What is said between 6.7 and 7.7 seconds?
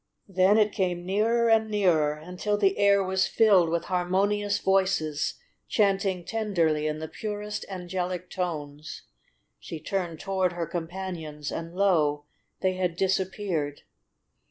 in the purest